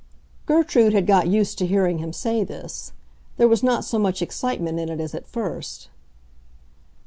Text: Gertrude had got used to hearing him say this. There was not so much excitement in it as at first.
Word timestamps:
Gertrude 0.47 0.93
had 0.93 1.05
got 1.05 1.27
used 1.27 1.59
to 1.59 1.67
hearing 1.67 1.99
him 1.99 2.11
say 2.11 2.43
this. 2.43 2.91
There 3.37 3.47
was 3.47 3.61
not 3.61 3.85
so 3.85 3.99
much 3.99 4.23
excitement 4.23 4.79
in 4.79 4.89
it 4.89 4.99
as 4.99 5.13
at 5.13 5.27
first. 5.27 5.89